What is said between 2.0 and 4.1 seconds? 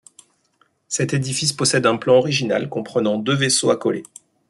original, comprenant deux vaisseaux accolés.